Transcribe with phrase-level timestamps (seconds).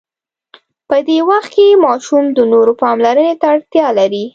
[0.87, 4.25] په دې وخت کې ماشوم د نورو پاملرنې ته اړتیا لري.